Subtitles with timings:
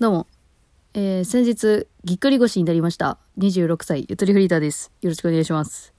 [0.00, 0.26] どうも。
[0.94, 3.18] えー、先日、ぎっくり腰になりました。
[3.36, 4.90] 26歳、ゆとりフリーターです。
[5.02, 5.92] よろしくお願いします。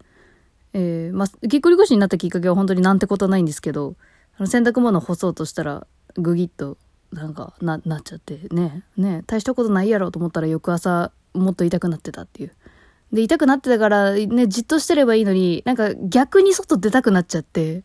[0.74, 3.96] えー、まあ、ぎっくり腰になったきっかけは本当になんてことないんですけど、
[4.38, 5.86] あの、洗濯物干そうとしたら、
[6.16, 6.79] ぐぎっと、
[7.14, 12.56] なんか、な、なっちゃって、ね、ね、大したことないやろと思ったら翌朝、もっと痛くなってたっていう。
[13.13, 17.84] で、痛くなってたから、ね、じっとしてればいいのに、なんか逆に外出たくなっちゃって、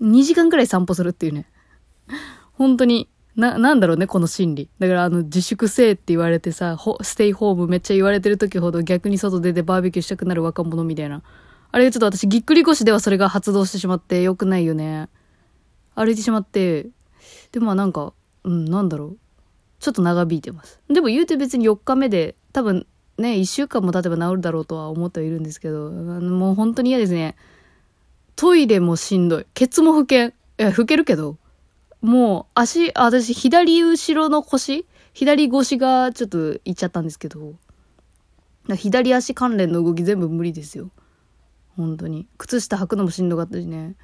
[0.00, 1.46] 2時間くらい散歩するっていうね。
[2.54, 4.68] 本当に、な、なんだろうね、この心理。
[4.78, 11.22] だからあの、自粛せえって言われてさ、ほステイホームめっちゃ言われてる時ほど逆に外出てバーベキューしたくなる若者みたいな。
[11.70, 15.08] あれちょっと私ぎっくり腰ではそれが発動してしまって良くないよね。
[15.94, 16.88] 歩いてしまって、
[17.52, 18.12] で、まあなんか、
[18.44, 19.16] うん、なんだろう。
[19.80, 20.80] ちょっと長引いてます。
[20.88, 22.86] でも言うて別に4日目で、多分
[23.18, 27.36] ね、1週間も経てば治るだろうとは思ってはいるんですけど、もう本当に嫌ですね。
[28.36, 29.46] トイレもしんどい。
[29.54, 30.28] ケツも拭けん。
[30.28, 31.36] いや、拭けるけど、
[32.02, 34.86] もう足、私左後ろの腰？
[35.14, 37.54] 左腰がちょっといっちゃったんですけど、
[38.76, 40.90] 左足関連の動き全部無理ですよ。
[41.76, 42.26] 本当に。
[42.38, 43.94] 靴下履くのもしんどかったしね。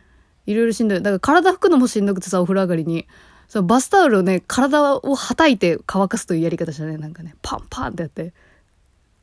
[0.46, 1.02] いろいろしんどい。
[1.02, 3.06] だから体拭くのもしんどくてさ、お風呂上がりに。
[3.48, 6.98] そのバスタオルをね、体をはたいて乾かすというやり方したね。
[6.98, 8.32] なんかね、パンパンってやって。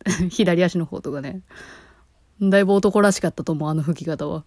[0.29, 1.41] 左足の方とかね。
[2.41, 4.43] だいぶ男らしかったと思う、あの拭き方は。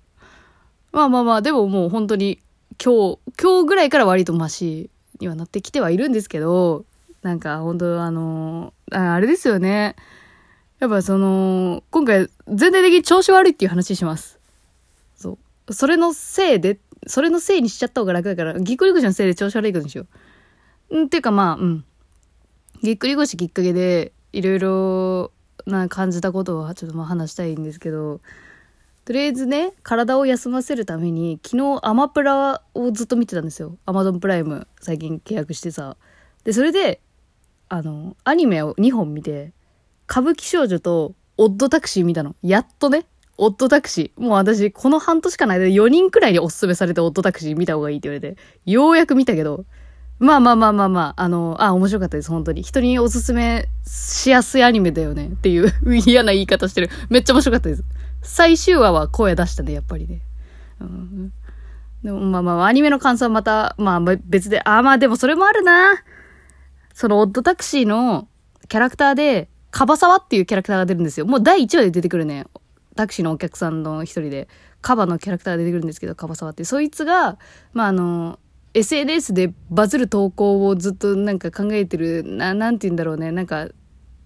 [0.93, 2.41] まあまあまあ、でももう本当に
[2.83, 4.89] 今日、今日ぐらいから割とマシ
[5.21, 6.85] にはなってきてはいるんですけど、
[7.23, 9.97] なんか本当あのあ、れですよね。
[10.79, 14.39] やっぱその、今回全体的に調子悪いっていう話します。
[15.17, 15.75] そう。
[15.75, 20.07] それのせいで、それのせいにしちゃった方が楽だから、ぎっくり腰のせいで調子悪いことにしよ
[20.91, 21.01] う。
[21.01, 21.85] んっていうかまあ、うん。
[22.83, 25.33] ぎっくり腰きっかけで、いろいろ
[25.67, 28.21] な感じたことはちょっとまあ話したいんですけど、
[29.09, 33.79] とりあえずね、体を休ませるために、昨日アマプラをずっと見てたんですよ。
[33.87, 35.97] アマゾンプライム最近契約してさ。
[36.45, 37.01] で、それで、
[37.71, 39.55] あの、アニメを2本見て、
[40.11, 42.37] 歌舞伎少女とオッドタクシー見たの。
[42.43, 43.07] やっとね。
[43.39, 44.21] オッドタクシー。
[44.21, 49.65] もう私、この半年間の間で4人くらいにおすすめされてオッドタクシー見た方がいいって言われて、ようやく見たけど、
[50.19, 52.63] まあまあまあまあまあ、あの、あ、面白かったです、本当に。
[52.63, 55.73] 人におすすめしやすいアニメだよねっていう
[56.07, 56.91] 嫌な言い方してる。
[57.09, 57.85] めっちゃ面白かったです。
[58.23, 60.23] 最終話は声出したね、やっぱりね。
[60.81, 61.33] うん、
[62.03, 66.03] でもまあまあ、アニメの感想はまた、まあ別で、あ、まあでもそれもあるな。
[66.95, 68.27] そのオッドタクシーの
[68.69, 71.27] キャラクターで、カバサワっていうキャラクターが出るんですよ。
[71.27, 72.47] もう第1話で出てくるね。
[72.97, 74.49] タクシーのお客さんの一人で、
[74.81, 76.65] カバのキャラクターが出てくるんですけど、カバサワって。
[76.65, 77.39] そいつが、
[77.73, 78.41] まああの、
[78.75, 83.33] SNS でバズる投稿をずっとなんか考えてる、な、なんて言うんだろうね。
[83.33, 83.69] なんか、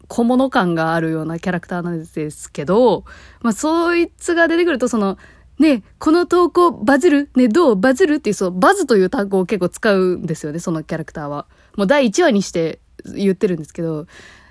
[0.08, 3.04] 小物感があるようなキャラクターなんですけど、
[3.40, 5.16] まあ、そいつが出てくると、その、
[5.58, 11.46] ね、この投稿バズるね、どうバズるっていう、そう、バズという単語を結構使うんですよね、そのキャラクターは。
[11.76, 14.06] もう第1話にして言ってるんですけど。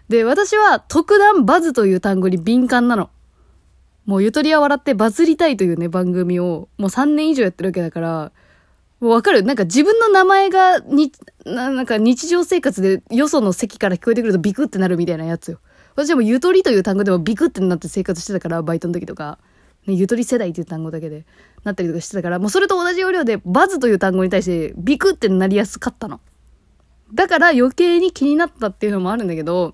[0.10, 3.10] で、私は特段バズという単語に敏感なの。
[4.06, 8.32] もうゆとりは笑ってバズりたいというね、番組をもう3年以上やってるわけだから、
[9.02, 9.44] もうわかる？
[9.44, 11.12] なんか自分の名前がに、
[11.46, 15.60] ななんか日常生活でよその席から聞こえてくるとビクってなるみたいなやつよ。
[15.96, 19.40] 私はもうゆとりという単語でもビクってなって生活してたから、バイトの時とか。
[19.88, 21.26] ね、ゆとり世代っていう単語だけで
[21.64, 26.22] なったりとかしてたから、もうそれと同じ要領でバズという単語に対してビクってなりやすかったの。
[27.12, 29.74] だから余計に気になったっていうのもあるんだけど、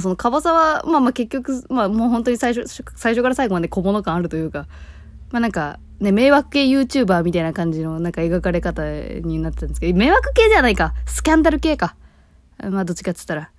[0.00, 2.66] そのカバサは、まあまあ結局、まあもう本当に最初、
[2.96, 4.66] 最初から最後まで小物感あるというか、
[5.30, 10.94] まあなんか、ね、迷惑系 YouTuber みたいな感じのなんか描かれ方になってたんですけど、迷惑系じゃないか。
[11.06, 11.94] スキャンダル系か。
[12.58, 13.50] まあどっちかって言ったら。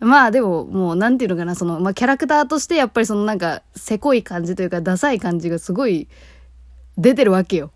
[0.00, 6.08] まあでも、もうなんていうのかな、その、まあキャラクターとしてやっぱりそのなんか、せこい感じというか、ダサい感じがすごい
[6.96, 7.70] 出てるわけよ。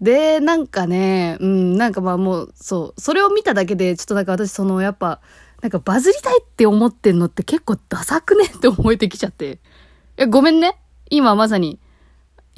[0.00, 5.20] で、なんかね、うん、なんかまあもう、そう、それを見ただけで、ちょっとなんか私その、やっぱ、
[5.62, 9.60] なんかバズりたいって思ってんのって結構ダサくねって思えてきちゃって。
[10.16, 10.80] え、ごめんね。
[11.10, 11.78] 今まさに、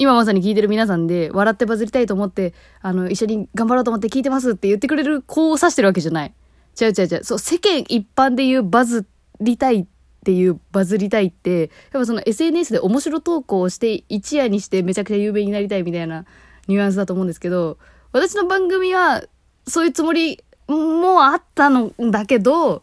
[0.00, 6.32] 今まさに聞いてる皆さんで、笑ってバズりたいと思って、あの、一緒に頑張ろうと思って聞いてますって言ってくれる子を指してるわけじゃない。
[6.80, 7.24] 違う違う違う。
[7.24, 9.06] そう、世間一般で言うバズ
[9.42, 9.86] りたいっ
[10.24, 16.24] ていうバズりたいって、やっぱその SNS で面白投稿をして一夜にしてめちゃくちゃ有名になりたいみたいな
[16.66, 17.76] ニュアンスだと思うんですけど、
[18.12, 19.22] 私の番組は
[19.66, 22.82] そういうつもりもあったのだけど、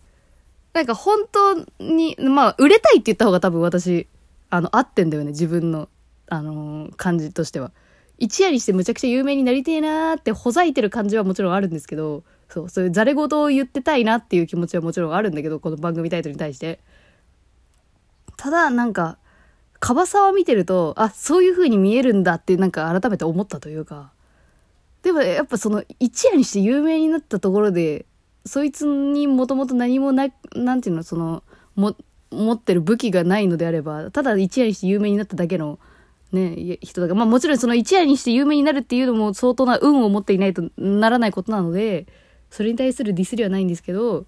[0.73, 4.07] なんか本当に、まあ、売れたいって言った方が多分私、
[4.51, 5.89] あの、合ってんだよね、自分の、
[6.27, 7.71] あのー感じとしては。
[8.19, 16.79] 一夜にしてむちゃくちゃ有名になりてえなーってほざいてる感じはもちろんあるんですけど、そう、そういうザレ言を言ってたいなっていう気持ちはもちろんあるんだけど、この番組タイトルに対して。
[18.37, 19.17] ただ、なんか、
[19.79, 24.11] カバサワ見てると、あ、そういう風に見えるんだってなんか改めて思ったというか。
[25.03, 28.05] でもやっぱその一夜にして有名になったところで、
[28.45, 31.43] そいつにもともと何もな、なんていうの、その、
[31.75, 31.95] も、
[32.31, 35.79] 持ってる武器がないのであれば、ただ一夜にして有名になっただけの、
[36.31, 42.07] ね、人だから、まあもちろんその一夜にして有名になるっていうのも相当な運を持っていないとならないことなので、
[42.49, 44.25] それに対するディスりはないんですけど、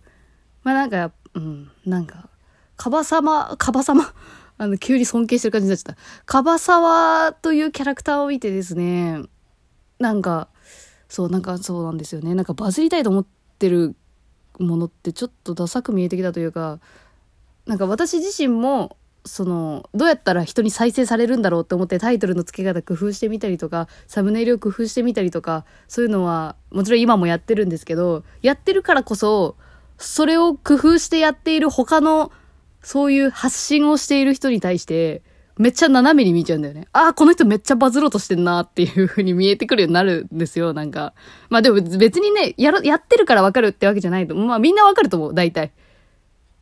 [0.64, 2.30] まあなんか、うん、なんか、
[2.78, 4.14] カバ様、カバ様？
[4.58, 6.02] あの、急に尊敬してる感じになっちゃった。
[6.26, 9.22] カバサというキャラクターを見てですね、
[10.00, 10.50] なんか、
[11.08, 12.36] そう、なんかそうなんですよね。
[12.36, 13.26] なんかバズりたいと思っ
[13.58, 13.96] てる
[14.60, 16.80] ものってちょっとダサく見えてきたというか、
[17.66, 29.56] なんか私自身も、その、どうやったら人に再生されるんだろうって思ってタイトルの付け方工夫してみたりとか、サムネイルを工夫してみたりとか、そういうのは、もちろん今もやってるんですけど、やってるからこそ、
[29.98, 32.32] それを工夫してやっている他の
[32.82, 35.22] そういう発信をしている人に対して、
[35.58, 36.88] めっちゃ斜めに見ちゃうんだよね。
[36.94, 41.14] ああ、この人めっちゃバズろうとしてんなっていう風に見えてくるようになるんですよ、なんか。
[41.50, 44.36] まあでも別にね、や、やってるからわかるってわけじゃないと。
[44.36, 45.74] まあみんなわかると思う、大体。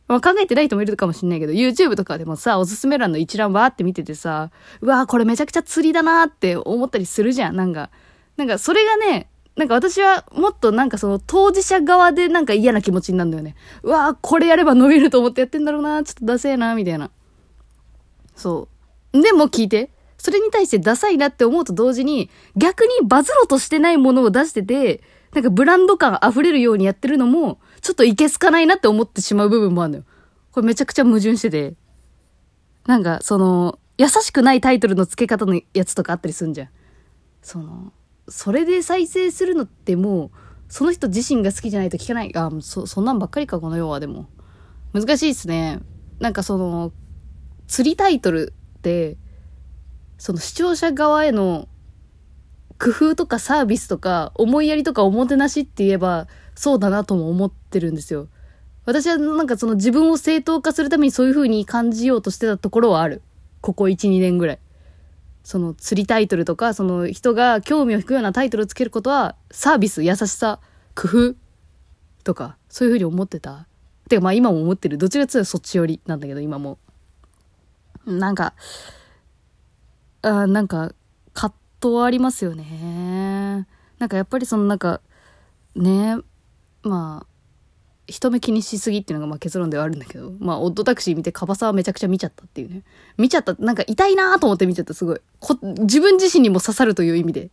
[0.08, 4.50] まあ考えてない人もいるかもしんないけど、YouTube とかでもさ、おすすめ欄の一覧バーって見ててさ、
[4.80, 7.90] うわーこれめちゃくちゃ釣りだなって思ったりするじゃん、なんか。
[8.36, 13.54] なんかそれがね、なんか私はもっとなんかその当事者側でなんか嫌な気持ちになるんだよね。
[13.82, 17.10] うわぁ、これやれば伸びると思ってやってんだろうなちょっとダセえなみたいな。
[18.34, 18.68] そ
[19.12, 19.20] う。
[19.20, 19.90] でも聞いて。
[20.20, 25.00] それに対してダサいなって思うと同時に、逆にバズろうとしてないものを出してて、
[25.32, 30.04] なんかブランド感溢れるようにやってるのも、ちょっといけすかないなって思ってしまう部分もあるのよ。
[30.52, 31.74] これめちゃくちゃ矛盾してて。
[32.86, 36.68] なんか、その、優しくないタイトルの付け方のやつとかあったりすんじゃん。
[37.42, 37.92] その、
[38.28, 40.30] それで再生するのってもう、
[40.68, 42.36] その人自身が好きじゃないと聞かない。
[42.36, 44.28] あ、そ、そんなんばっかりか、この世はでも。
[44.92, 45.80] 難しいっすね。
[46.20, 46.92] なんかその、
[47.66, 49.16] 釣りタイトルって、
[50.18, 51.68] その視聴者側への
[52.78, 56.28] 工夫とかサービスとか思いやりとかおもてなしって言えば
[56.58, 58.26] そうだなとも思ってるんですよ。
[58.84, 63.22] 私はなんかその自分を正当化するためにそういう風に感じようとしてたところはある。
[63.60, 64.58] ここ1、2年ぐらい。
[65.44, 70.58] その釣りタイトルとか、その人が興味を引くようなタイトルをつけることは、サービス、優しさ、
[70.96, 71.34] 工夫
[72.24, 73.68] とか、そういうふうに思ってた。
[74.08, 74.98] てかまあ今も思ってる。
[74.98, 76.78] どちらかというとそっち寄りなんだけど、今も。
[78.04, 78.54] なんか、
[80.22, 80.92] あなんか、
[81.34, 83.68] 葛藤ありますよね。
[84.00, 85.00] なんかやっぱりそのなんか、
[85.76, 86.16] ね、
[86.82, 87.26] まあ、
[88.06, 92.82] 人目気にしすぎっていうのがまあ結論ではあるんだけど、まあ、オッドタクシー見てカバサはめちゃくちゃ見ちゃったっていうね。
[93.18, 93.54] 見ちゃった。
[93.54, 95.20] なんか痛いなーと思って見ちゃった、すごい。
[95.40, 97.50] こ、自分自身にも刺さるという意味で。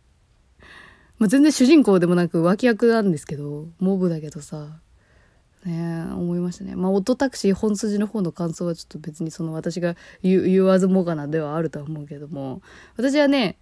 [1.18, 4.80] まあ、全然主人公でもなく脇役なんですけど、モブだけどさ、
[5.64, 6.76] ね思いましたね。
[6.76, 12.62] まあ、オッドタクシー本筋の方の感想はちょっと別にその私が言言わずもがなではあるとは思うけども、
[12.96, 13.58] 私はね、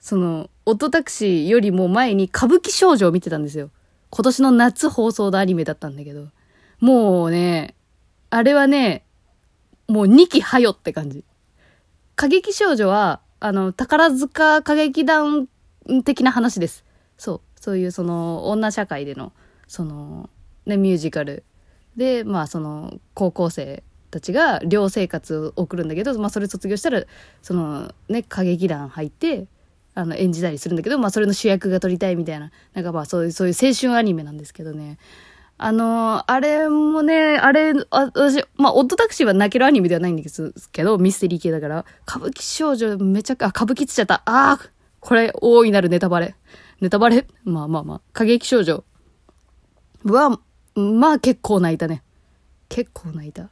[0.00, 3.70] その、オッドタクシーよりも前に歌舞伎少女を見てたんですよ。
[4.10, 6.28] 今年の夏放送のアニメだったんだけど。
[6.80, 7.74] もうね、
[8.30, 9.04] あれはね、
[9.88, 11.24] もう2期はよって感じ。
[12.14, 15.48] 過激少女は、あの、宝塚歌劇団
[16.04, 16.84] 的な話です。
[17.16, 17.40] そう。
[17.60, 19.32] そういうその、女社会での、
[19.66, 20.30] その、
[20.66, 21.44] ね、ミュージカル
[21.96, 27.02] で、まあその、高校生たちが寮生活を送るんだけど、まあそれ卒業したら、
[27.42, 29.46] その、ね、歌劇団入って、
[29.98, 34.98] あの、演じたりするんだけど、まあそれの主役が撮りたいみたいな、なんかまあそういう、そういう青春アニメなんですけどね。
[35.60, 44.22] あのー、あれもね、あれ、あ私、まあ、オッドタクシーは泣けるアニメではないんですけど、ミステリー系だから、歌舞伎少女めちゃく、あ、歌舞伎つっちゃった。
[44.24, 44.60] ああ
[45.00, 46.36] これ、大いなるネタバレ。
[46.80, 47.26] ネタバレ？
[47.42, 48.84] まあまあまあ、過激少女
[50.04, 50.38] は、
[50.76, 52.04] まあ結構泣いたね。
[52.68, 53.50] 結構泣いた。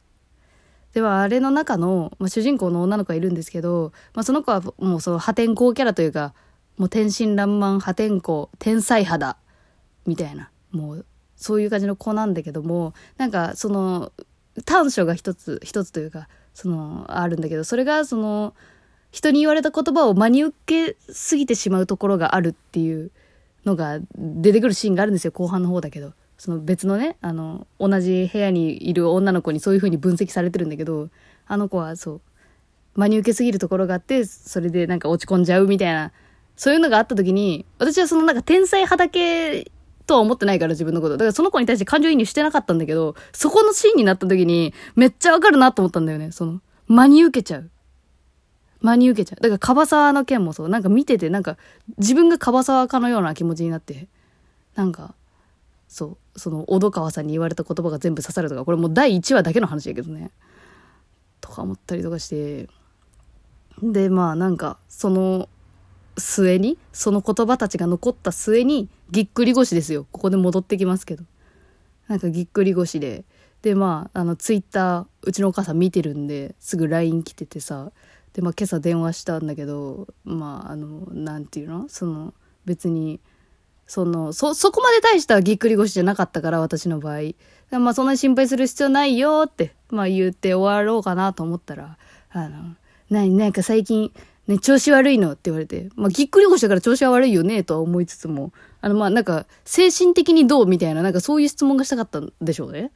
[0.93, 6.33] では、あれの中の、まあ、主人公の女の子がいるんですけど、まあ、その子はもうその破天荒キャラというか、
[6.77, 9.37] もう天真爛漫、破天荒、天才肌、
[10.05, 10.51] みたいな。
[10.71, 11.05] もう、
[11.37, 14.11] そういう感じの子なんだけどもなんかその
[14.65, 18.55] 短所が一つ一つというかそのあるんだけどそれがその
[19.11, 23.11] 人に言われた言葉を真に受けすぎてしまうところがあるっていう
[23.65, 31.09] のが出てくるシーンがあるんですよ後半の方だけどその別のねあの同じ部屋にいる女の子にそういう風に分析されてるんだけど
[31.45, 32.21] あの子はそう
[32.95, 36.11] 真に受けすぎるところがあってそれでなんか落ち込んじゃうみたいな
[36.57, 39.71] そういうのがあった時に私はそのなんか天才派だけ
[40.07, 41.13] とは思ってないから自分のこと。
[41.13, 46.31] だからその子に対して感情移入してなかったんだけど、そこのシーンになった時に、めっちゃわかるなと思ったんだよね。
[46.31, 47.69] その、真に受けちゃう。
[48.81, 49.41] 真に受けちゃう。
[49.41, 50.69] だから、カバサワの件もそう。
[50.69, 51.57] なんか見てて、なんか、
[51.97, 54.07] 自分がカバサワかのような気持ちになって、
[54.75, 55.13] なんか、
[55.89, 60.31] そう、その、小戸川さんに言われた言葉が全部刺さるとか、これもう第1話だけの話だけどね。
[61.41, 62.69] とか思ったりとかして、
[63.83, 65.49] で、まあなんか、その、
[66.17, 70.05] 末に、その言葉たちが残った末に、ぎっくり腰ですよ。
[70.11, 71.23] ここで戻ってきますけど。
[72.07, 73.25] なんかぎっくり腰で。
[73.61, 77.91] で、まあ、あの、ツイッター、うちのお母さん見てるんで、すぐ LINE 来ててさ、
[78.33, 81.89] で、まあ、今朝電話したんだけど、まあ、あの、なんていうの？
[81.89, 82.33] その、
[82.65, 83.19] 別に、
[83.87, 87.33] その、そ、そこまで大したぎっくり腰じゃなかったから、私の場合。
[87.71, 91.97] まあ、そんなに心配する必要ないよって、まあ、言って終わろうかなと思ったら、
[92.29, 92.75] あの、
[93.09, 94.11] なに、なんか最近、
[94.47, 102.91] ね、調子悪いのって言われて、まあ、ぎっくり腰だから調子は悪いよね、とは思いつつも、あの、まあ、なんか、精神的にどうみたいな、なんかそういう質問がしたかったんでしょうね。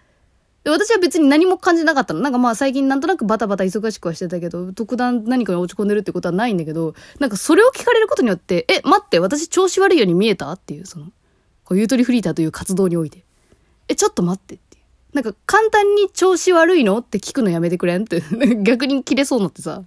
[0.63, 2.19] 私は別に何も感じなかったの。
[2.19, 11.07] なんかまあ最近なんとなくバタバタ忙しくはしてたけど、特段何かに落ち込んでるってことはないんだけど、なんかそれを聞かれることによって、え、待って、私調子悪いように見えたっていう、その、
[11.63, 13.25] こう、ゆとりフリーターという活動において。
[13.87, 14.83] え、ちょっと待ってっていう。
[15.15, 18.21] なんか簡単に調子悪いのって聞くのやめてくれんって、
[18.61, 19.83] 逆に切れそうになってさ。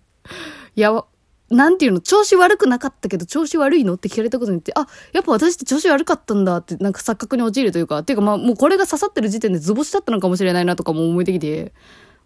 [0.74, 1.04] いや、
[1.50, 3.94] なんていうの、調子悪くなかったけど、調子悪いの？
[3.94, 11.72] って聞かれたことによって、あ、やっぱ私って調子悪かったんだって、なんか錯覚に陥るというか、っていうかまあ、もうこれが刺さってる時点で図星だったのかもしれないなとかも思えてきて、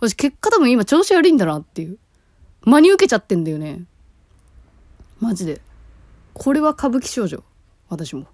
[0.01, 1.99] 私結果多分今調子悪いんだなっていう。
[2.65, 3.83] 真に受けちゃってんだよね。
[5.21, 5.61] マジで。
[6.35, 7.43] これは歌舞伎少女。
[7.89, 8.27] 私も。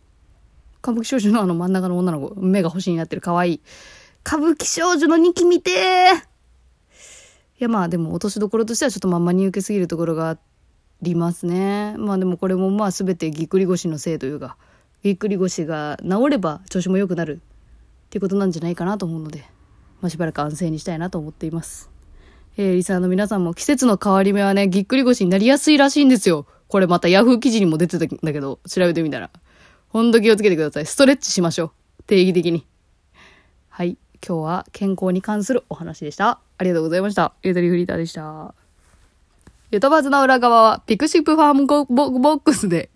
[0.83, 3.61] 歌舞伎少女のあの真ん中の女の子、目が星になってる可愛い。
[4.27, 6.21] 歌舞伎少女の2期見てーい
[7.59, 10.43] やまあでも落としどころとしてはちょっとまんまに受けすぎるところがあって、
[11.03, 11.95] りますね。
[11.99, 14.57] まあでもこれもまあ全てぎっくり腰のせいというか、
[15.03, 17.41] ぎっくり腰が治れば調子も良くなる
[18.07, 19.45] っていうことなんじゃないかなと思うので、
[20.01, 21.91] まあしばらく安静にしたいなと思っています。
[22.57, 26.47] えー、リサーの皆さんも季節の変わり目はね、ぎっくり腰になりやすいらしいんですよ。
[26.69, 29.31] これまたヤフー記事にも出てたんだけど、調べてみたら。
[29.89, 30.87] ほんと気をつけてください。
[30.87, 32.03] ストレッチしましょう。
[32.07, 32.67] 定義的に。
[33.69, 33.99] はい。
[34.27, 36.41] 今日は健康に関するお話でした。
[36.57, 37.35] ありがとうございました。
[37.43, 38.64] ゆとりフリーターでした。
[39.75, 42.91] ゆとばずの裏側は、 pixivFANBOX で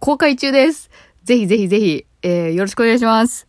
[0.00, 0.90] 公開中です。
[1.22, 3.40] ぜひぜひぜひ、えー、よろしくお願いします。